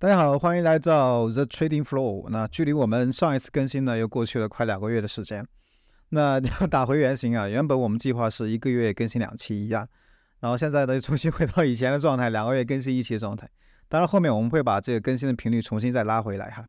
[0.00, 2.28] 大家好，欢迎来到 The Trading Flow。
[2.30, 5.44] 那距离我们上一次更新呢，又过去了快两个月的时间。
[6.10, 9.88] 那要打回原形啊，原本我们计划是一个月更新两期一样，
[10.38, 13.50] 然后现在呢又，重新回到以前的状态，两个月更新一期的状态。
[13.88, 16.64] 当然，后面我们会把这个更新的频率重新再拉回来哈。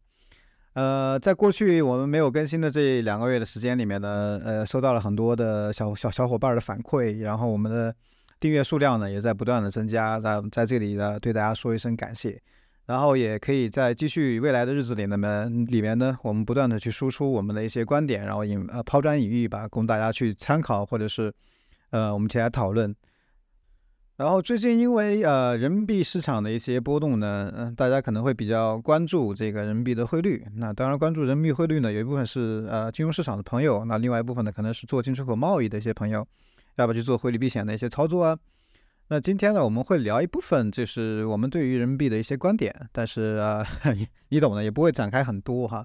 [0.74, 7.96] 呃，在过去我们没有更新的这两个月的时间里面呢，呃，收到了很多的小小小伙伴的反馈，然后我们的
[8.40, 10.18] 订阅数量呢也在不断的增加。
[10.18, 12.42] 那在这里呢，对大家说一声感谢。
[12.90, 21.32] 然后也可以在继续未来的日子里，那么里面呢，我们不断的去输出我们的一些观点，然后引呃抛砖引玉吧，供大家去参考，或者是
[21.92, 22.96] 呃我们一起来讨论。
[24.18, 30.44] 然后最近因为呃人民币市场的一些波动呢，嗯，大家可能会比较关注这个人民币的汇率。
[30.56, 36.28] 那当然关注人民币汇率呢，有一部分是呃金融市场的朋友，那另外一部分呢，可能是做进出口贸易的一些朋友，
[36.78, 38.36] 要不去做汇率避险的一些操作啊。
[39.12, 43.66] 那今天呢，我们会聊一部分，就是我们对于人民币的一些观点，但是啊，
[44.30, 45.84] 你懂的，也不会展开很多哈。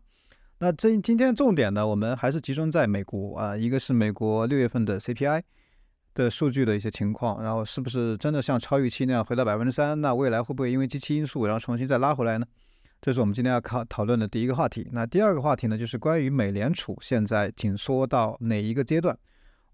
[0.59, 5.41] 那这今天重点呢，我们还是集中在美国啊，一个是美国六月份的 CPI
[6.13, 9.99] 的数据的一些情况，然后是不是真的像超预期那样回到百分之三？
[10.03, 12.45] 那未来会不会因为机器因素，然后重新再拉回来呢？
[13.01, 14.87] 这是我们今天要考讨论的第一个话题。
[14.93, 19.17] 那第二个话题呢，就是关于美联储现在紧缩到哪一个阶段？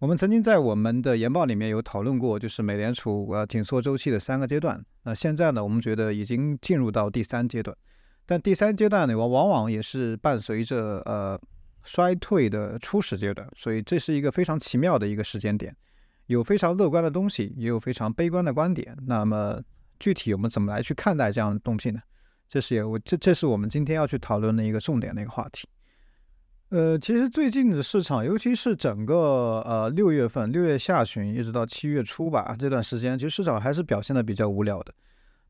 [0.00, 4.82] 我们曾经在我们的研报里面有讨论过，就是美联储呃紧缩周期的三个阶段。
[5.02, 7.76] 那现在呢，我们觉得已经进入到第三阶段，
[8.24, 11.38] 但第三阶段呢，往往往也是伴随着呃
[11.82, 15.76] 衰退的初始阶段，所以这是一个非常奇妙的一个时间点，
[16.28, 18.96] 有非常乐观的东西，也有非常悲观的观点。
[19.06, 19.60] 那么
[19.98, 22.00] 具体我们怎么来去看待这样的东西呢？
[22.48, 25.68] 这是我这这是我们今天要去讨论的一个重点的一个话题。
[26.70, 34.94] 呃，其实最近的市场，尤其是整个呃六月份、六月下旬一直到七月初吧这段时间，其实市场还是表现的比较无聊的。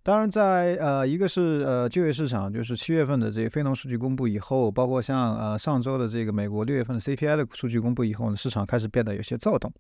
[0.03, 9.71] 当然，在呃一个是呃就业市场，就是七月份的这个非农数据公布以后，包括像呃上周的这个美国六月份的 CPI 的数据公布以后呢，市场开始变得有些躁动。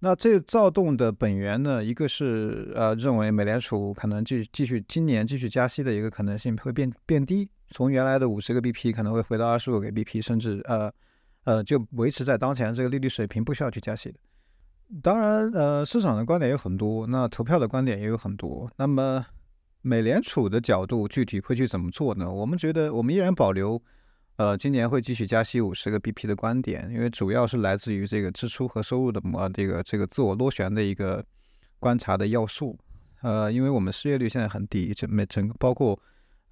[0.00, 7.48] 那这躁动的本源呢，一个是呃认为美联储可能继继续今年继续加息的一个可能性会变变低。
[7.70, 10.90] 从原来的五十个 BP 可能会回到二十五个 BP，甚至呃
[11.44, 14.18] 呃就维持在当前这个利率水平，不需要去加息的。
[15.02, 18.68] 当然，呃，市场的观点有很多，那投票的观点也有很多。
[18.76, 19.24] 那么，
[19.82, 22.28] 美联储的角度具体会去怎么做呢？
[22.28, 23.80] 我们觉得我们依然保留
[24.40, 31.22] 呃今年会继续加息五十个 BP 的观点，因为主要是来自于这个支出和收入的模这个这个自我螺旋的一个
[31.78, 32.74] 观察的要素。
[33.20, 36.00] 呃，因为我们失业率现在很低，整每整个包括。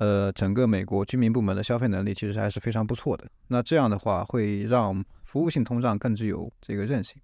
[0.01, 3.27] 呃，整个美国居民部门的消费能力其实还是非常不错的。
[3.49, 7.21] 那这样的话，会让服务性通胀更具有这个韧性。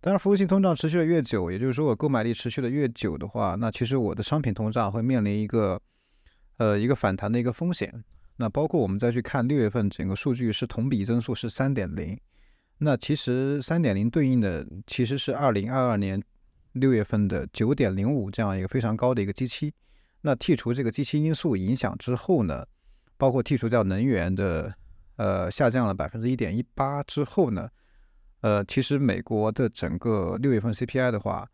[0.00, 5.78] 当然，服务性通胀持续的越久，也就是说我购买力持续的越久的话，那其实我的商品通胀会面临一个
[6.56, 7.92] 呃一个反弹的一个风险。
[8.36, 12.18] 那包括我们再去看六月份整个数据是同比增速是三点零，
[12.78, 16.22] 那其实三点零对应的其实是二零二二年
[16.72, 19.72] 六月份的九点零五这样一个非常高的一个基期。
[20.20, 22.66] 那剔除这个机器因素影响之后呢，
[23.16, 24.74] 包括剔除掉能源的，
[25.16, 27.68] 呃，下降了百分之一点一八之后呢，
[28.40, 31.48] 呃，其实美国的整个六月份 CPI 的话，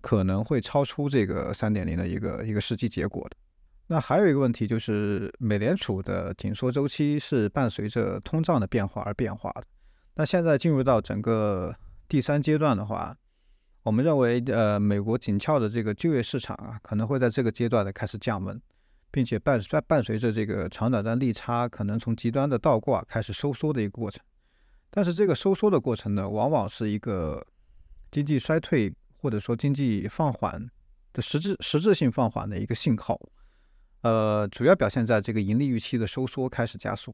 [0.00, 3.36] 可能会超出这个三点零的一个一个实际结果的。
[3.86, 9.64] 那还有一个问题就是，美联储的紧缩周期是伴随着通胀的变化而变化的。
[10.14, 11.74] 那现在进入到整个
[12.08, 13.16] 第三阶段的话。
[13.84, 18.58] 我们认为，呃，美国紧俏的这个就业市场啊，可能会在这个阶段的开始降温，
[19.10, 24.24] 并且伴伴伴随着这个长短端利差可能从极端的倒挂开始收缩的一个过程。
[24.90, 27.46] 但是这个收缩的过程呢，往往是一个
[28.10, 30.66] 经济衰退或者说经济放缓
[31.12, 33.20] 的实质实质性放缓的一个信号。
[34.04, 37.12] 呃，主要表现在这个盈利预期的收缩开始加速。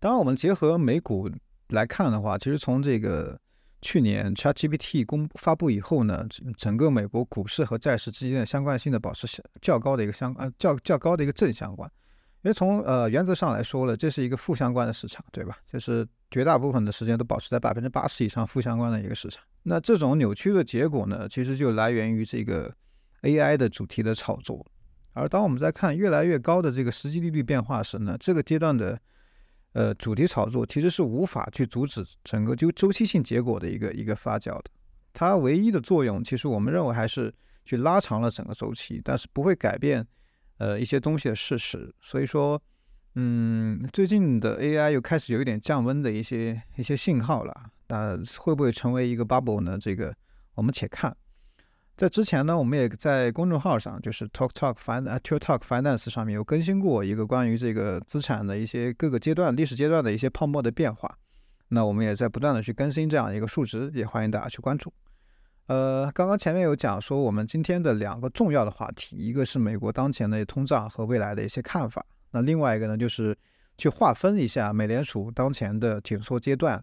[0.00, 1.30] 当然，我们结合美股
[1.68, 3.38] 来看的话，其实从这个。
[3.80, 6.26] 去年 ChatGPT 公发布以后呢，
[6.56, 9.28] 整个美国股市和债市之间的相关性的保持
[9.60, 11.88] 较高的一个相呃较较高的一个正相关。
[12.42, 15.56] 因为从呃原则上来说了，这是一个负相关的市场，对吧？
[15.72, 19.44] 就是绝大部分的时间都保持在百分之八十以上负相关的一个市场。
[19.62, 22.74] 那这种扭曲的结果呢，其实就来源于这个
[23.22, 24.66] AI 的主题的炒作。
[25.18, 28.98] 而当我们在看越来越高的这个实际利率变化时呢，这个阶段的。
[29.74, 34.64] 呃，主题炒作其实是无法去阻止整个就周期性结果的一个一个发酵的。
[35.12, 37.32] 它唯一的作用，其实我们认为还是
[37.66, 40.04] 去拉长了整个周期，但是不会改变
[40.56, 41.94] 呃一些东西的事实。
[42.00, 42.60] 所以说，
[43.14, 47.54] 嗯，最近的 AI 又开始有一点降温的一些一些信号了。
[47.88, 49.76] 那会不会成为一个 bubble 呢？
[49.78, 50.12] 这个
[50.54, 51.14] 我们且看。
[51.98, 61.18] 在之前呢，我们也在公众号上，就是 Talk Talk Finance、Talk Talk Finance 上面有更新过一个关于这个资产的一些各个阶段、历史阶段的一些泡沫的变化。
[61.70, 64.92] 那我们也在不断的去更新这样一个数值，也欢迎大家去关注。
[65.66, 73.36] 呃，刚刚前面有讲说，我们今天的两个重要的话题，一个是美国当前的通胀和未来的一些看法，那另外一个呢，就是
[73.76, 76.80] 去划分一下美联储当前的紧缩阶段，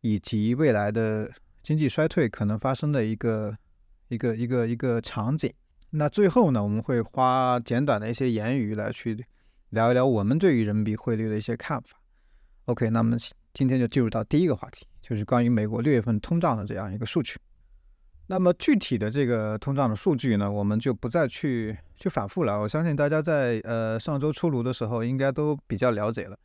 [0.00, 1.30] 以及未来的
[1.62, 3.54] 经济衰退可能发生的一个。
[4.14, 5.52] 一个一个一个场景，
[5.90, 9.26] 那最后呢，我们会花简短的一些言语来去
[9.70, 11.98] 聊一聊我们对于人民币汇率的一些看法。
[12.66, 13.16] OK，那么
[13.52, 17.34] 今天就进入到第一个话题，就是关于美国六月份通胀的这样一个数据。
[18.26, 22.58] 那么具体的这个通胀的数据呢，我们就不再去去反复了。
[22.58, 26.36] 我相信大家在呃上周出炉的时候应该都比较了解了。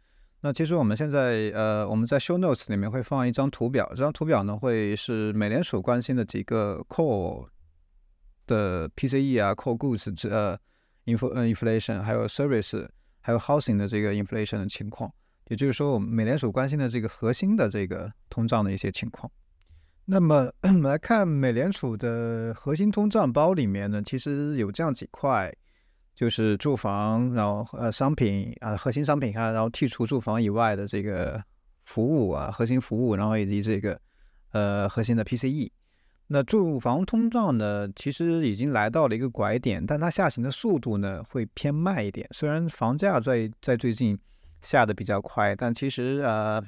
[0.42, 7.48] 那其实我们现在呃我们在 Show Notes 里面会放一张图表，这张图表呢会是美联储关心的几个 Core
[8.50, 10.60] 的 PCE 啊，Core Goods 这呃
[11.06, 12.90] Inflation，还有 Service，
[13.22, 15.10] 还有 Housing 的这个 Inflation 的情况，
[15.48, 19.31] 也就是说我们美联储关心的这个核心的这个通胀的一些情况。
[20.06, 25.54] 那么 我们来看美联储的核心通胀包里面呢，其实有这样几块。
[26.16, 31.42] 就是住房，然后呃商品啊核心商品啊，然后剔除住房以外的这个
[31.86, 33.98] 服务啊核心服务，然后以及这个
[34.52, 35.72] 呃核心的 PCE。
[36.31, 42.28] 那住房通胀呢，其实已经来到了一个拐点，但它下行的速度呢会偏慢一点。
[42.31, 44.16] 虽然房价在在最近
[44.62, 46.64] 下的比较快，但其实呃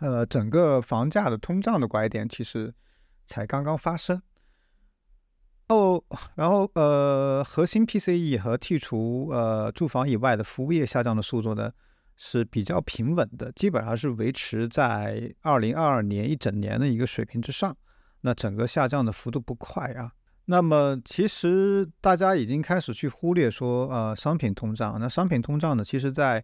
[0.00, 2.74] 呃整个房价的通胀的拐点其实
[3.26, 4.20] 才刚刚发生。
[5.70, 6.04] 后，
[6.34, 11.70] 然后呃，核心 PCE 和剔除呃住房以外的服务业下降的速度呢
[12.16, 17.74] 是比较平稳的，基本上是维持在二零二二年一整年的一个水平之上。
[18.22, 20.10] 那整个下降的幅度不快啊。
[20.46, 24.98] 那么其实大家已经开始去忽略说呃商品通胀。
[24.98, 26.42] 那商品通胀呢，其实在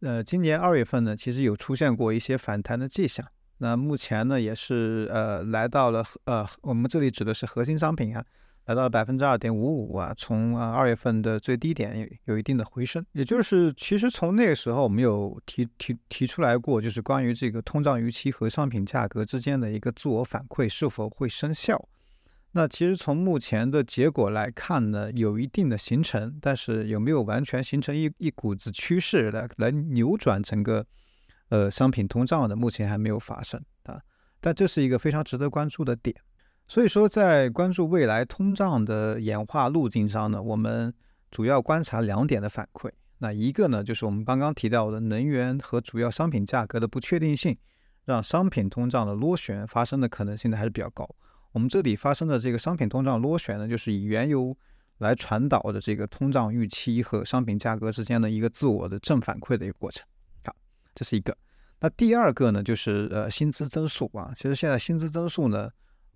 [0.00, 3.26] 呃今年二月份呢，其实有出现过一些反弹的迹象。
[3.58, 8.24] 那目前呢，也是呃来到了呃我们这里指的是核心商品啊。
[8.66, 21.88] 来到了百分之二点五五啊，从啊二月份的最低点有有一定的回升，也就是其实从那个时候我们有提提提出来过，就是关于这个通胀预期和商品价格之间的一个自我反馈是否会生效。
[22.52, 30.86] 那其实从目前的结果来看呢，有一定的形成，但是有没有完全形成一一股子趋势来来扭转整个
[31.48, 34.00] 呃商品通胀的，目前还没有发生啊。
[34.40, 36.14] 但这是一个非常值得关注的点。
[36.66, 40.92] 所以说，在关注未来通胀的演化路径上呢，我们
[41.30, 42.90] 主要观察两点的反馈。
[43.18, 47.56] 那一个呢，就是我们刚刚提到的能源和主要商品价格的不确定性，
[48.06, 51.08] 让商品通胀的螺旋发生的可能性呢还是比较高。
[51.52, 54.56] 我们这里发生的这个商品通胀螺旋呢，就是以原油
[54.98, 60.06] 来传导的这个通胀预期和商品价格之间的一个自我的正反馈的一个过程。
[60.44, 60.56] 好，
[60.94, 61.36] 这是一个。
[61.80, 65.70] 那第二个呢，就是呃薪资增速啊，其实现在薪资增速呢。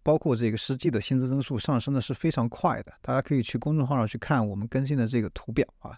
[0.09, 5.95] 包括这个实际的薪资增速上升的是非常快的，大家可以去公众号上去看我们更新的这个图表啊。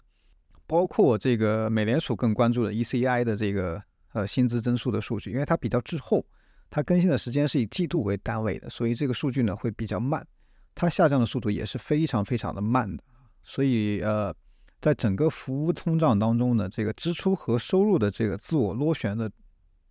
[0.67, 3.81] 包括这个美联储更关注的 ECI 的这个
[4.11, 6.25] 呃薪资增速的数据，因为它比较滞后，
[6.69, 10.27] 它更新的时间是以季度为单位的，所以这个数据呢会比较慢，
[10.75, 13.01] 它下降的速度也是非常非常的慢的。
[13.45, 14.35] 所以呃，
[14.81, 19.31] 在整个服务通胀当中呢，这个支出和收入的这个自我螺旋的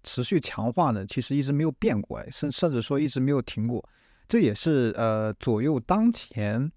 [0.02, 3.83] 持续强化呢，其实一直没有变过，甚甚至说一直没有停过。
[4.30, 6.70] 这也是呃左右当前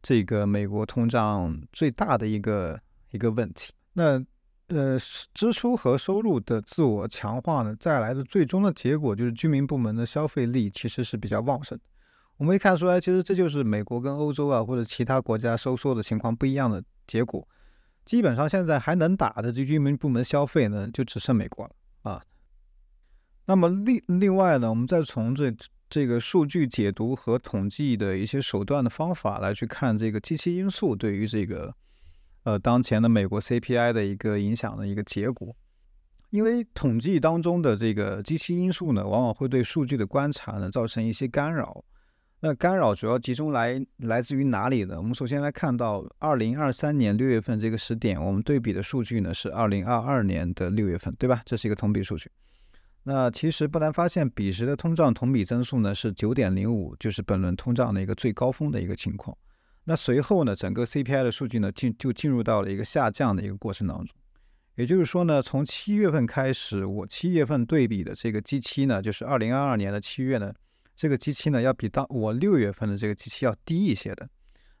[0.00, 3.72] 这个美国通胀最大的一个一个问题。
[3.94, 4.24] 那
[4.68, 4.96] 呃
[5.34, 11.76] 支出和收入的自我强化呢，带来的最终的结果就是居民部门的消费力其实是比较旺盛。
[12.36, 17.44] 我们可以看出来，其实这就是美国跟欧洲啊或者其他国家收缩的情况不一样的结果。
[18.04, 22.22] 基本上现在还能打的这居民部门消费呢，就只剩美国了啊。
[23.46, 25.52] 那么另另外呢，我们再从这。
[25.90, 31.74] 这个数据解读和统计的一些手段的方法来去看这个机器因素对于这个
[32.44, 35.54] 呃当前的美国 CPI 的一个影响的一个结果，
[36.30, 41.84] 因为统计当中的这个机器因素呢，往往会对数据的观察呢造成一些干扰。
[42.42, 44.96] 那干扰主要集中来来自于哪里呢？
[44.96, 51.42] 我们首先来看到二零二三年六月份这个时点，我们对比的数据呢是二零二二年的六月份，对吧？
[51.44, 52.30] 这是一个同比数据。
[53.02, 59.36] 那其实不难发现，彼时的通胀同比增速呢是九点零五，就是本轮通胀的一个最高峰的一个情况。
[59.84, 64.14] 那随后呢，整个 CPI 的数据呢进就进入到了一个下降的一个过程当中。
[64.76, 70.52] 也就是说呢，从七月份开始，我七月份对比的这个基期呢，就是二零二二年的七月呢，
[70.94, 74.28] 这个基期呢要比当我六月份的这个基期要低一些的。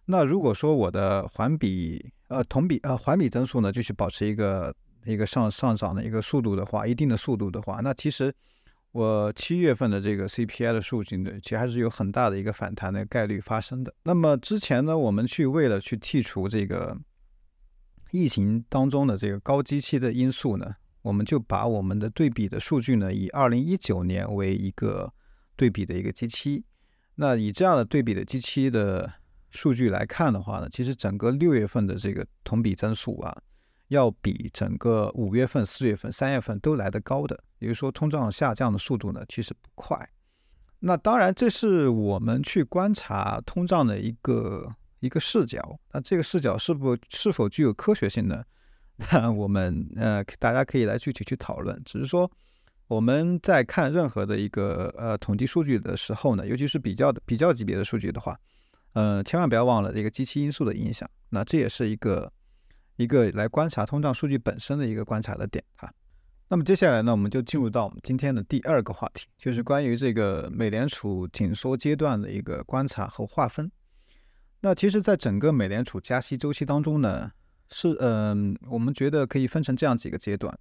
[0.04, 8.32] 那如果说我的环比呃同比呃环比增速呢继续保持一个一个上上涨的一个速度的话，一定的速度的话，那其实
[8.92, 13.94] 我七月份的这个 CPI 的数据呢，其实还是有很大的一个反弹的概率发生的。
[14.04, 16.98] 那么之前呢，我们去为了去剔除这个
[18.10, 20.74] 疫情当中的这个高基期的因素呢。
[21.02, 25.10] 我们就把我们的对比的数据呢，以二零一九年为一个
[25.56, 26.62] 对比的一个基期。
[27.14, 29.10] 那以这样的对比的基期的
[29.48, 33.34] 数据来看的话呢，其实整个六月份的这个同比增速啊，
[33.90, 37.38] 要比整个五月份、四月份、三月份都来得高的。
[37.58, 40.08] 也就是说，通胀下降的速度呢，其实不快。
[40.78, 45.78] 那当然，这是我们去观察通胀的一个一个视角。
[45.92, 48.42] 那这个视角是不是否具有科学性呢？
[48.96, 51.80] 那 我们呃，大家可以来具体去讨论。
[51.84, 52.30] 只是说，
[52.86, 58.38] 我们在看任何的一个呃统计数据的时候呢，尤其是比较的比较级别的数据的话，
[58.94, 61.08] 呃，千万不要忘了这个机器因素的影响。
[61.28, 62.32] 那这也是一个
[63.00, 65.90] 一个来观察通胀数据本身的一个观察的点哈。
[66.48, 73.70] 那么接下来呢，我们就进入到我们今天的第二个话题，就是关于这个美联储紧缩阶段的一个观察和划分。
[74.60, 77.30] 那其实，在整个美联储加息周期当中呢。
[77.72, 80.52] 是，嗯，我们觉得可以分成这样几个阶段。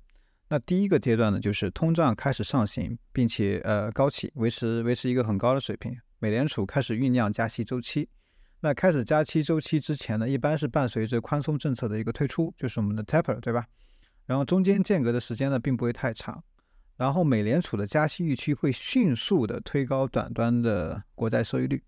[0.48, 5.98] 那第一个阶段呢，就是通胀开始上行，并且呃高企，维持维持一个很高的水平。
[6.20, 8.08] 美联储开始酝酿加息周期。
[8.62, 13.66] 那开始加息周期之前呢，一般是伴随着宽松政策的一个推出，就是我们的 taper，对吧？
[14.26, 16.44] 然后中间间隔的时间呢，并不会太长。
[16.98, 21.82] 然后美联储的加息预期会迅速的推高短端的国债收益率。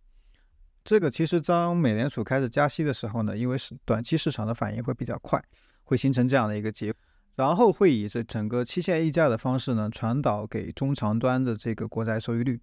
[0.86, 5.44] 这个其实当美联储开始加息的时候呢，因为是短期市场的反应会比较快，
[5.84, 6.94] 会形成这样的一个结，
[7.36, 12.58] 然后会以这整个期限溢价的方式呢传导给中长端的这个国债收益率，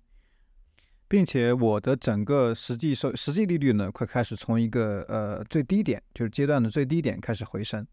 [1.09, 7.87] 并且我的整个实际收实际利率呢会开始从一个呃最低点，就是阶段的最低点开始回升，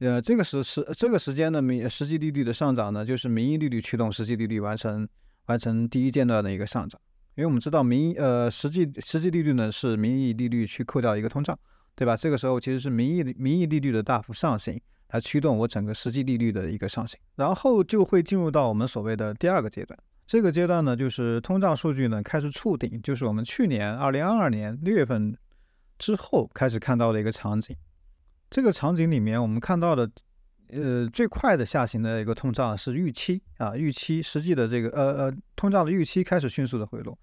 [0.00, 5.08] 呃这个时时这个时间的名实际利率的上涨呢，就是名义利率驱动实际利率完成
[5.46, 7.00] 完成第一阶段的一个上涨。
[7.36, 11.58] 因为我们知道名义呃实际实际利率呢是名义利率去扣掉一个通胀，
[11.96, 12.14] 对吧？
[12.16, 14.78] 这个时候其实是名义名义利率的大幅上行
[15.10, 19.98] 来驱动我整个实际利率的一个上行，然后就会进入到我们所谓的第二个阶段。
[20.26, 25.36] 这个阶段呢就是通胀数据呢开始触顶，就是我们去年二零二二年六月份
[25.98, 27.76] 之后开始看到的一个场景。
[28.50, 30.10] 这个场景里面我们看到的。
[30.70, 37.16] 呃，最快的下行的一个通胀是预期啊，预期实际的这个呃呃通胀的预期开始迅速的回落，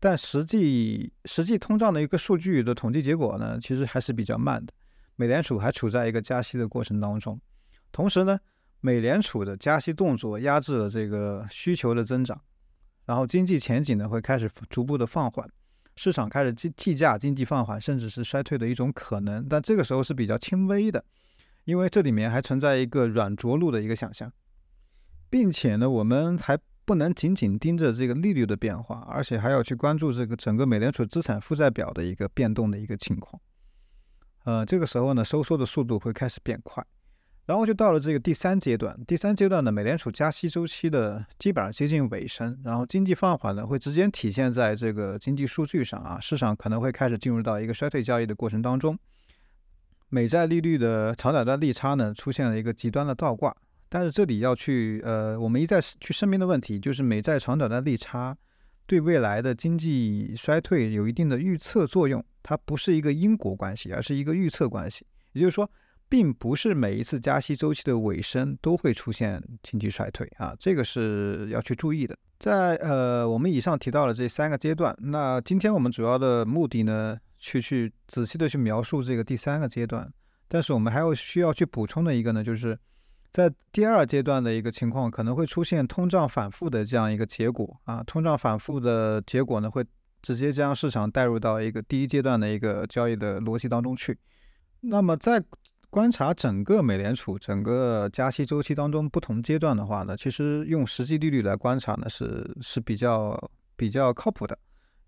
[0.00, 4.72] 但实际实际通胀的一个数据的统计结果呢，其实还是比较慢的。
[5.14, 7.38] 美联储还处在一个加息的过程当中，
[7.92, 8.40] 同时呢，
[8.80, 12.40] 美联储的加息动作压制了这个需求的增长，
[13.04, 15.48] 然后经济前景呢会开始逐步的放缓，
[15.96, 21.04] 市场开始计计价经济放缓甚至是衰退的一种可能，但这个时候是比较轻微的。
[21.64, 24.32] 因为这里面还存在一个软着陆的一个想象，
[25.28, 33.42] 并且呢，我们还不能仅仅盯着这个利率的变化，而且还要去关注这个整个美联储资产负债表的一个变动的一个情况。
[34.44, 36.86] 呃，这个时候呢，收缩的速度会开始变快，
[37.46, 38.98] 然后就到了这个第三阶段。
[39.06, 48.98] 第三阶段呢，美联储加息周期的基本上接近尾声，然后经济放缓呢会直接体现在这个经济数据上啊，市场可能会开始进入到一个衰退交易的过程当中。
[50.08, 53.54] 美债利率的长短端利差呢，出现了一个极端的倒挂。
[53.88, 58.36] 但是这里要去呃，我们一再去声明的问题，就是美债长短端利差
[58.84, 65.06] 对未来的经济衰退有一定的预测作用，它不是一个因果关系，而是一个预测关系。
[65.32, 65.70] 也就是说，
[66.08, 72.16] 并不是每一次加息周期的尾声都会出现经济衰退啊，这个是要去注意的。
[72.38, 77.18] 在呃，我们以上提到了这三个阶段，那今天我们主要的目的呢？
[77.38, 80.10] 去去仔细的去描述这个第三个阶段，
[80.48, 82.76] 但是我们还有需要去补充的一个呢，就是
[83.30, 89.84] 在第二阶段的一个情况可能会出现通胀反复的这样一个结果啊，通胀反复的结果呢会
[90.22, 94.18] 直接将市场带入到一个第一阶段的一个交易的逻辑当中去。
[94.80, 95.40] 那么在
[95.90, 104.58] 观察整个美联储整个加息周期当中不同阶段的话呢，其实用实际利率来观察呢是是比较比较靠谱的。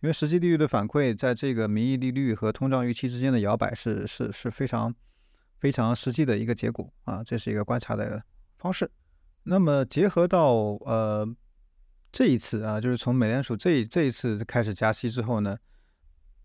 [0.01, 4.95] 因为实际利率的反馈，在这个名义利率和通胀预期之间的摇摆是是是非常
[5.59, 8.23] 非常实际的一个结果啊，这是一个观察的
[8.59, 8.89] 方式。
[9.43, 10.53] 那么结合到
[10.87, 11.29] 呃
[12.13, 15.59] 这一次啊，就是从美联储这这一次开始加息之后呢，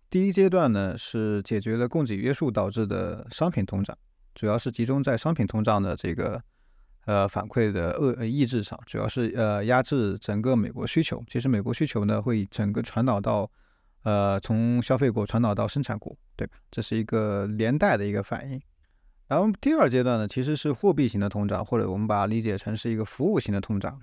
[0.10, 3.96] 第一阶段呢是解决了供给约束导致的商品通胀，
[4.34, 6.42] 主要是集中在商品通胀的这个
[7.06, 11.24] 呃反馈的遏抑制上，主要是呃压制整个美国需求。
[11.28, 13.50] 其实美国需求呢会整个传导到
[14.04, 16.54] 呃从消费国传导到生产国，对吧？
[16.72, 18.62] 这是一个连带的一个反应。
[19.28, 24.00] 然后第二阶段呢，其实是货币型的通胀，或者我们把它理解成是一个服务型的通胀。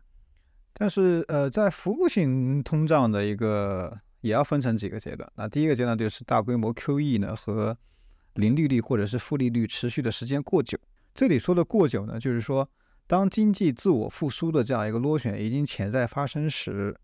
[0.73, 5.31] 但是呃，在服务型通胀的一个也要分成几个阶段。
[5.37, 7.77] 那第一个阶段就是大规模 QE 呢和
[8.35, 10.79] 零利率或者是负利率持续的时间过久。
[11.15, 12.69] 这里说的过久呢，就是说
[13.07, 16.97] 当经济自我复苏的这样一个螺旋已经潜在发生时，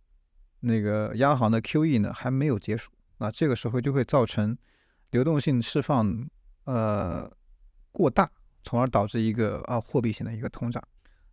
[0.61, 2.91] 那个央行的 QE 呢还没有结束。
[3.19, 4.57] 那这个时候就会造成
[5.11, 6.29] 流动性释放
[6.65, 7.31] 呃
[7.93, 8.31] 过大，
[8.63, 10.83] 从而导致一个啊货币型的一个通胀。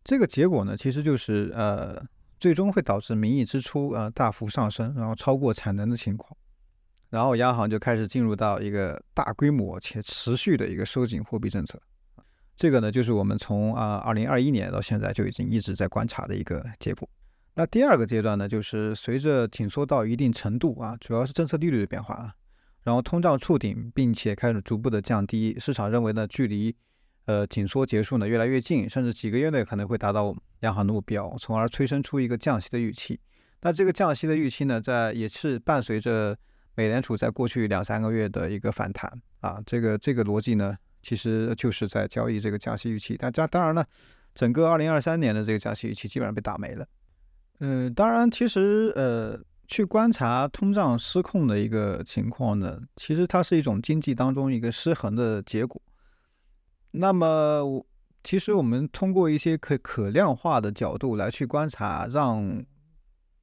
[0.04, 2.04] 这个结果呢，其实就是呃。
[2.40, 6.36] 最终会导致名义支出呃大幅上升，然后超过产能的情况，
[7.14, 11.80] 然后央行就开始进入到一个大规模且持续的一个收紧货币政策。
[12.56, 17.08] 这个呢，就是我们从啊二零二一年到现在就已经一直在观察的一个结果。
[17.54, 22.34] 那第二个阶段呢，就是随着紧缩到一定程度啊，主要是政策利率的变化啊，
[22.82, 26.76] 然后通胀触顶，并且开始逐步的降低，市场认为呢，距离。
[27.26, 33.18] 呃，紧缩结束呢越来越近，甚至几个月内可能会达到央行的目标，从而催生出一个降息的预期。
[33.62, 36.38] 那这个降息的预期呢，在也是伴随着
[36.76, 39.12] 美联储在过去两三个月的一个反弹
[39.42, 43.16] 啊，这个这个逻辑呢，其实就是在交易这个降息预期。
[43.18, 43.86] 但这当然呢，
[44.34, 46.88] 整个二零二三年的这个降息预期基本上被打没了。
[47.60, 55.82] 嗯，当然，其实呃，去观察通胀失控的一个情况呢，其实它是一种经济当中一个失衡的结果。
[56.92, 57.86] 那么，我
[58.24, 62.66] 其实我们通过一些可可量化的角度来去观察，让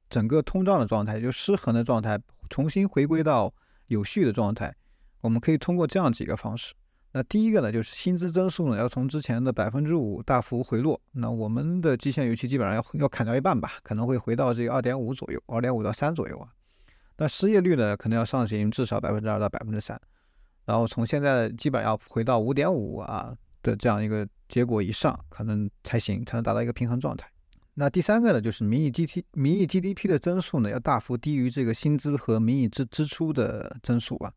[0.09, 2.19] 整个通胀的状态，就失衡的状态，
[2.51, 3.51] 重新回归到
[3.87, 4.71] 有序的状态。
[5.21, 6.75] 我们可以通过这样几个方式。
[7.13, 10.99] 那第一个呢，就是薪资增速呢要从之前的百分之五大幅回落。
[11.11, 16.49] 那我们的基线预期基本上要要砍掉一半吧，可能会回到这个二点五左右，二点五到三左右啊。
[17.17, 19.99] 那失业率呢，可能要上行至少百分之二到百分之三。
[20.65, 27.30] 然后从现在基本要回到五点五啊的这样一个结果以上，可能才行，才能达到一个平衡状态。
[27.73, 34.33] 那第三个呢，就是名义 G T 名义 G D P 的增速呢，要大幅低于这个薪资和名义支支出的增速啊。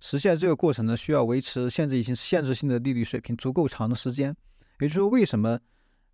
[0.00, 4.34] 实现这个过程呢，需要维持限制性限制性的利率水平足够长的时间。
[4.80, 5.58] 也就是说，为什么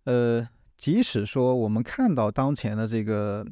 [0.03, 3.45] 呃，即使说我们看到当前的这个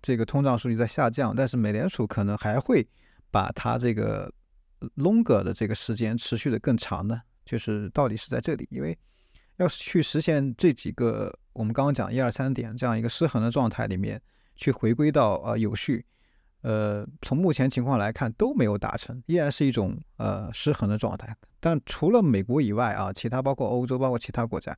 [0.00, 2.86] 这个通胀数据在下降，但是美联储可能还会
[3.30, 4.32] 把它这个。
[4.96, 8.96] longer 的这个时间持续的更长呢，就是到底是在这里，因为
[9.56, 14.20] 要去实现这几个我们刚刚讲一二三点这样一个失衡的状态里面
[14.56, 16.04] 去回归到呃有序，
[16.60, 21.34] 呃，从目前情况来看都没有达成，依然是一种呃失衡的状态。
[21.60, 24.76] 但除了美国以外啊，其他包括欧洲，包括其他国家，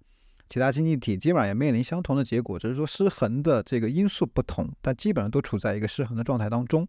[0.48, 6.86] 其他经济体基本上也面临相同的结果，只是说失衡的这个因素不同，但基本上都处在一个失衡的状态当中。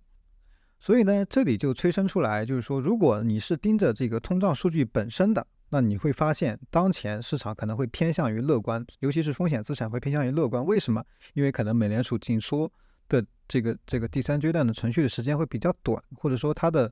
[0.79, 10.65] 所以呢，这里就催生出来，就是说，如果你是盯着这个通胀数据本身的，那你会发现，当前市场可能会偏向于乐观，尤其是风险资产会偏向于乐观。
[10.65, 11.03] 为什么？
[11.33, 12.71] 因为可能美联储紧缩
[13.07, 16.91] 的这个这个第三阶段的程序的时间会比较短，或者说它的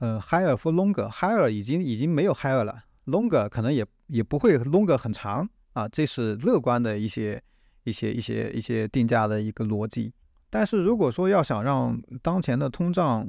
[0.00, 7.40] 呃 higher for longer，higher 已经已经没有 higher 了，longer 可能也也不会 longer 很长啊，这是乐观的一些
[7.84, 10.12] 一些一些一些定价的一个逻辑。
[10.50, 13.28] 但是如果说要想让当前的通胀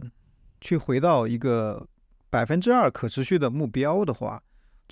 [0.59, 1.87] 去回到一个
[2.31, 4.41] 百分之二可持续的目标的话，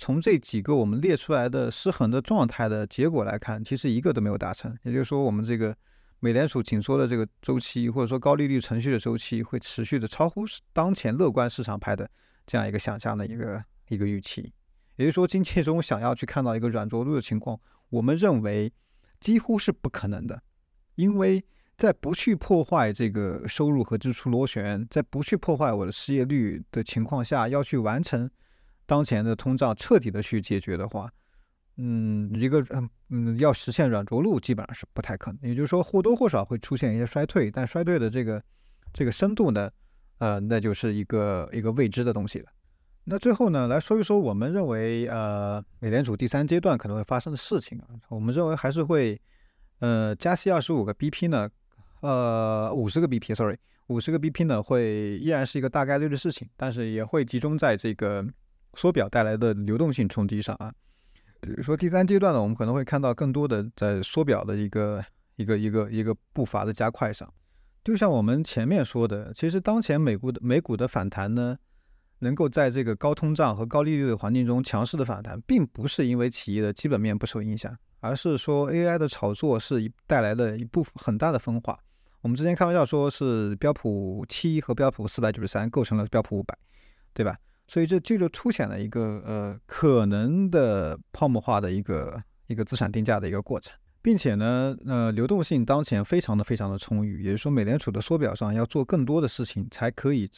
[0.00, 4.74] 从这几个我们列出来的失衡的状态的结果来看，其实一个都没有达成。
[4.82, 5.76] 也就是说，我们这个
[6.20, 12.10] 美联储紧缩的这个周期，或者说高利率程序的周期，会持续的超乎当前乐观市场派的
[12.46, 14.52] 这样一个想象的一个一个预期。
[14.96, 17.60] 也就是说，经济中想要去看到一个软着陆的情况，
[17.90, 18.72] 我们认为
[19.20, 20.42] 几乎是不可能的，
[20.94, 21.44] 因为。
[21.80, 28.30] 在不去破坏这个收入和支出螺旋，在不去破坏我的失业率的情况下，要去完成
[28.90, 31.08] 当前的通胀彻底的去解决的话，
[31.76, 35.38] 嗯，一个嗯嗯，要实现软着陆基本上是不太可能。
[35.48, 38.42] 也就是说，或多或少会出现一些衰退，但衰退的这个
[38.92, 39.70] 这个深度呢，
[40.18, 42.46] 呃，那就是一个一个未知的东西了。
[43.04, 49.16] 那最后呢，来说一说我们认为呃，美联储第三阶段可能会发生的事情啊，我们认为还是会
[49.78, 51.48] 呃加息二十五个 BP 呢。
[52.00, 58.26] 呃，五十个 BP，sorry，五十个 BP 呢，会依然是一个大概率的事情，但是也会集中在这个
[58.74, 60.72] 缩表带来的流动性冲击上啊。
[61.40, 65.02] 比如说第三阶段呢，我们可能会看到更多的在缩表的一个
[65.36, 67.32] 一个一个一个步伐的加快上。
[67.82, 71.56] 就像我们前面说的，其实当前美股的美股的反弹呢，
[72.18, 81.78] 能够在这个高通胀和高利率的环境中强势的反弹，并不是因为企业的基本面不受影响，而是说 AI 的炒作是一带来了一部分很大的分化。
[82.20, 86.54] 我们之前开玩笑说是标普七和标普四百九十三构成了标普五百，
[87.14, 87.34] 对吧？
[87.70, 100.28] 所以这这就凸显了一个呃可能的泡沫化的一个一个资产定价的一个过程，并且呢，呃，流动性当前非常的非常的充裕，也就是说，美联储的缩表上要做更多的事情才可以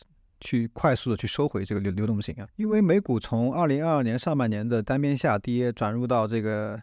[0.40, 6.79] 去快速的去收回这个流流动性啊，因为美股从二零二二年上半年的单边下跌转入到这个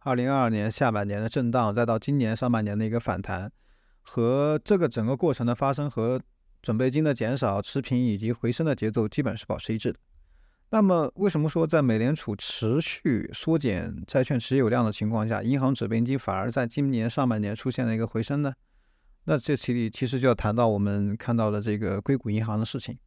[0.00, 3.50] 二零二二年下半年的震荡，再到今年上半年的一个反弹。
[4.02, 6.20] 和这个整个过程的发生和
[6.64, 9.98] 准备金的减少持平以及回升的节奏基本是保持一致的。
[10.70, 18.54] 那么，为什么说在美联储持续缩减债券持有量的情况下，银行准备金反而在今年上半年出现了一个回升呢？
[19.26, 22.98] 那这其里其实就要谈到我们看到的这个硅谷银行的事情。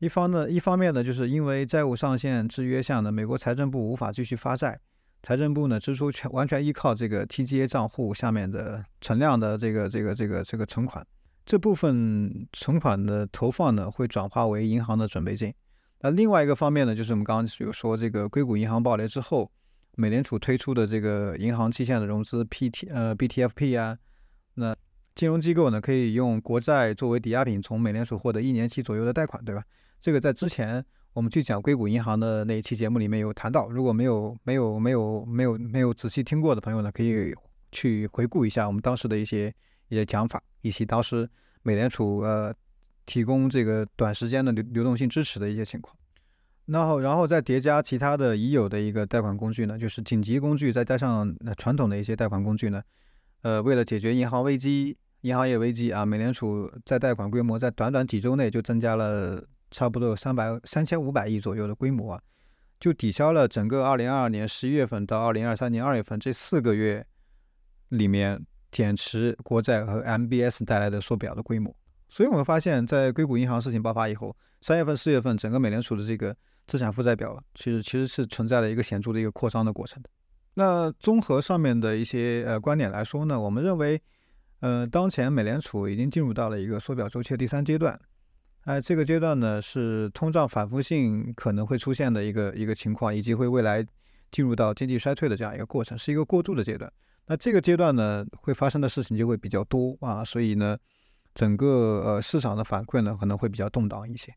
[0.00, 4.78] 一方呢，一方面呢，就是因为债务上限制约下呢，美国财政部无法继续发债。
[5.22, 11.04] 财政部呢支出全完全依靠这个 TGA 账户下面的存量的这个这个这个这个存款，
[11.48, 15.50] 这部分存款的投放呢会转化为银行的准备金。
[16.02, 19.50] 那另外一个方面呢，就是我们刚刚有说这个硅谷银行暴雷之后，
[19.96, 23.96] 美联储推出的这个银行期限的融资 PT 呃 BTFP 啊，
[24.56, 24.76] 那
[25.14, 29.64] 金融机构呢可以用国债作为抵押品从美联储获得一年期左右的贷款，对吧？
[29.98, 30.84] 这个在之前。
[31.14, 37.34] 我们去讲硅谷银行的那一期节目里面有谈到，如果没有没有没有没有没有仔细听过的朋友呢，可以
[37.72, 39.52] 去回顾一下我们当时的一些
[39.88, 41.28] 一些讲法，以及当时
[41.62, 42.54] 美联储呃
[43.06, 45.96] 提供这个短时间的流流动性支持的一些情况。
[46.66, 52.82] 然后然后再叠加其他的已有的一个贷款工具呢，就是紧急工具，再加上传统的一些贷款工具呢，
[53.42, 59.44] 呃，为了解决银行危机、银行业危机啊，美联储在贷款规模在短短几周内就增加了。
[59.70, 62.22] 差不多有三百三千五百亿左右的规模啊，
[62.80, 67.06] 就抵消了整个二零二二年十一月份到二零二三年二月份这四个月
[67.90, 71.74] 里面减持国债和 MBS 带来的缩表的规模。
[72.08, 76.34] 所以我们发现，在硅谷银行事情爆发以后，三月份、四月份整个美联储的这个
[76.66, 80.08] 资产负债表，其实其实是存在了一个显著的一个扩张的过程的。
[80.54, 84.00] 那综合上面的一些呃观点来说呢，我们认为，
[84.60, 87.98] 呃，当前美联储已经进入到了一个缩表周期的第三阶段。
[88.62, 93.86] 哎，这个阶段呢是通胀反复性可能会出现的一个一个情况，以及会未来
[94.30, 96.90] 进入到经济衰退的这样一个过程，是一个过渡的阶段。
[97.28, 100.76] 那这个阶段呢会发生的事情就会比较多啊，所以呢
[101.34, 104.34] 整个呃市场的反馈呢可能会比较动荡一些。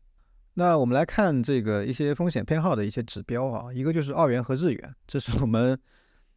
[0.54, 5.78] 那我们来看这个一些风险偏好的一些指标啊，一个就是澳元和日元，这是我们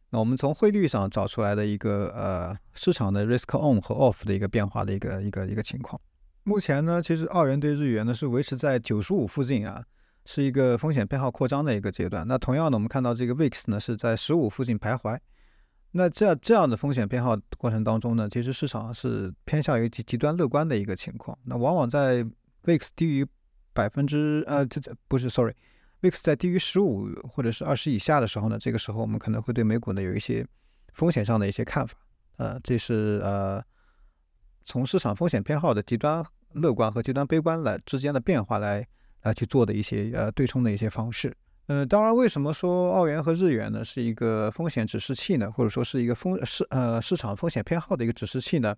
[0.08, 6.00] 那我们从汇率上找出来的一个呃市场的 risk on 和 off 的一个变化的一个一个一个情况。
[6.44, 9.84] 目前呢，其实澳元对日元呢是维持在九十五附近啊，
[10.24, 12.26] 是一个风险偏好扩张的一个阶段。
[12.26, 15.18] 那同样呢，我们看到这个 VIX 呢是在十五附近徘徊。
[15.96, 21.36] 那这样这样的风险偏好过程当中呢，其实市场是偏向于极极端乐观的一个情况。
[21.44, 22.22] 那往往在
[22.64, 23.26] VIX 低于
[23.72, 30.46] 百分之呃，这这不是 sorry，VIX 在低于十五或者是二十以下的时候呢，这个时候我们可能会对美股呢有一些
[30.92, 31.96] 风险上的一些看法。
[32.36, 33.62] 呃，这是呃
[34.64, 36.24] 从市场风险偏好的极端。
[36.52, 38.86] 乐观和极端悲观来之间的变化来
[39.24, 45.50] 来去做的一些呃对冲的一些方式，呃，当然，为什么说澳元和日元呢是一个风险指示器呢？
[45.50, 48.76] 或者说是一个风市呃市场风险偏好的一个指示器呢？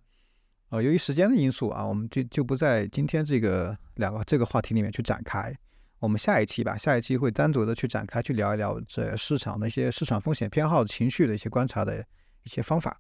[0.71, 5.55] 呃，由于时间的因素啊，我们就就不在今天这个两个这个话题里面去展开，
[5.99, 12.03] 我们下一期吧，下一期会单独的去展开去聊一聊这市场的一些市场风险偏好情绪的一些观察的
[12.45, 12.99] 一些方法。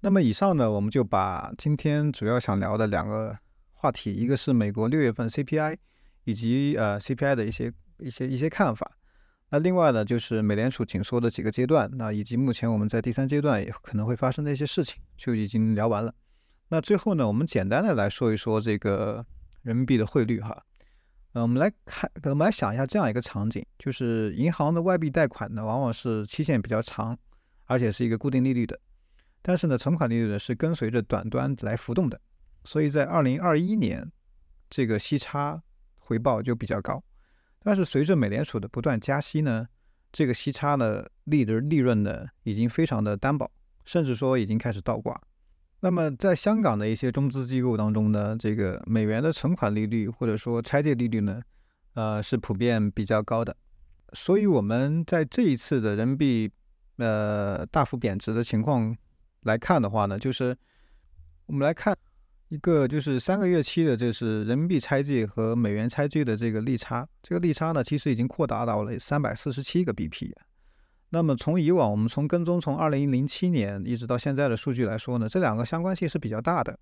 [0.00, 3.36] 那么以上呢，我们就把今天主要想聊的两个
[3.72, 5.76] 话题，一个是美国六月份 CPI，
[6.22, 8.90] 以及呃 CPI 的一些一些一些看法。
[9.50, 16.12] 那另外呢，就是美联储紧缩的几个阶段，那以及目前我们在第三阶段也可能会发生的一些事情，就已经聊完了。
[16.68, 19.24] 那最后呢，我们简单的来说一说这个
[19.62, 20.64] 人民币的汇率哈。
[21.34, 27.16] 呃，我们来看，我们来想一下这样一个场景，就是银行的外币贷款呢，往往是期限比较长，
[27.66, 28.78] 而且是一个固定利率的。
[29.42, 32.20] 但是呢，存款利率呢是跟随着短端来浮动的，
[32.64, 34.10] 所以在二零二一年，
[34.70, 35.62] 这个息差
[35.98, 37.02] 回报就比较高。
[37.64, 39.66] 但是随着美联储的不断加息呢，
[40.12, 43.50] 这个息差呢利的利润呢已经非常的单薄，
[43.84, 45.20] 甚至说已经开始倒挂。
[45.80, 51.42] 那么在香港的一些中资机构当中呢，这个美元的存款利率或者说拆借利率呢，
[51.94, 53.56] 呃是普遍比较高的。
[54.12, 56.52] 所以我们在这一次的人民币
[56.98, 58.96] 呃大幅贬值的情况。
[59.44, 60.56] 来看的话呢，就是
[61.44, 61.94] 我们来看
[62.48, 67.08] 一个，就是三个月期的，这是人民币拆借和美元拆借的这个利差。
[67.22, 70.32] 这个利差呢，其实已经扩大到了三百四十七个 BP。
[71.10, 76.78] 那么从以往我们从跟踪从二零零七年一直到现在的数据来说呢，这两个相关性是比较大的。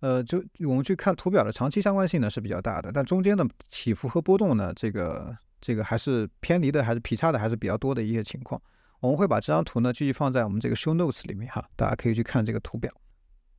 [0.00, 8.60] 呃，就我们去看图表的长期相关性呢是比较大的，但中间的起伏和波动呢，这个这个还是偏离的，还是劈叉的，还是比较多的一些情况。
[9.00, 12.92] 我们会把这张图呢继续放在我们这个 show notes 里面哈，大家可以去看这个图表。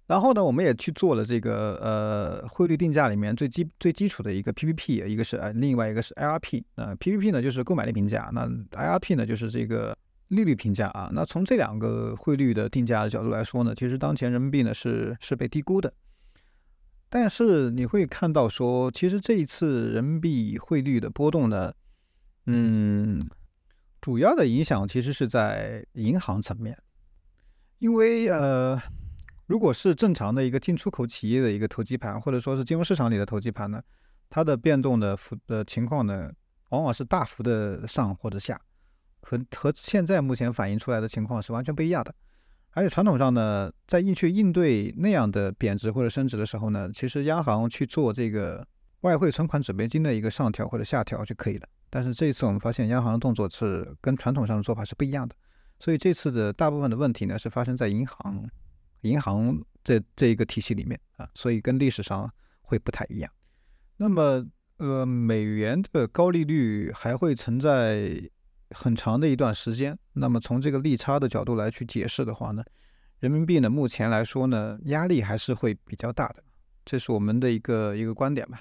[0.07, 6.63] 然后呢，我们也去做了这个呃汇率定价里面最基最基础的一个 PPP，一个是呃另外一个是 IRP。
[6.75, 9.97] 那 PPP 呢就是购买力评价，那 IRP 呢就是这个
[10.29, 11.09] 利率评价啊。
[11.11, 15.93] 那从这两个汇率的定价的角度来说呢，其实当前人民币呢是是被低估的。
[17.09, 21.73] 但是你会看到说，其实这一次人民币汇率的波动呢，
[22.45, 23.21] 嗯，
[23.99, 26.77] 主要的影响其实是在银行层面，
[27.79, 28.81] 因为呃。
[29.47, 33.81] 如果是正常的一个进出口企业的一个投机盘，或者说是金融市场里的投机盘呢，
[34.29, 36.29] 它的变动的幅的情况呢，
[36.69, 38.59] 往往是大幅的上或者下，
[39.21, 42.13] 和和现在目前反映出来的情况是完全不一样的。
[42.71, 48.67] 而且传统上呢，在应去应对那样的贬值或者升值的时候呢，其实央行去做这个
[49.01, 51.65] 外汇存款准备金的一个上调或者下调就可以了。
[51.89, 55.33] 但是这一次我们发现央行的动作是跟传统上的做法是不一样的，
[55.79, 58.45] 所以这次的大部分的问题呢是发生在银行。
[59.07, 62.29] 银行这这一个体系里面啊，所以跟历史上
[62.61, 63.31] 会不太一样。
[63.97, 64.45] 那么，
[64.77, 68.21] 呃，美元的高利率还会存在
[68.71, 69.97] 很长的一段时间。
[70.13, 72.63] 那么从这个利差的角度来去解释的话呢，
[73.19, 76.43] 人民币呢目前来说呢压力还是会比较大的，
[76.85, 78.59] 这是我们的一个一个观点吧。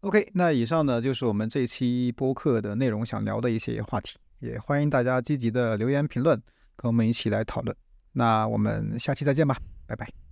[0.00, 6.40] OK，那以上呢就是我们这期播客的内容，想聊的一些话题，也欢迎大家积极的留言评论，
[6.76, 7.76] 跟我们一起来讨论。
[8.16, 9.54] 那我们下期再见吧，
[9.86, 10.25] 拜拜。